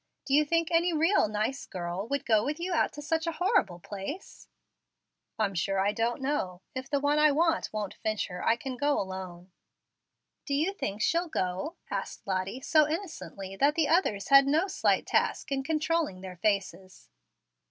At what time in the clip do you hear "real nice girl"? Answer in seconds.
0.93-2.07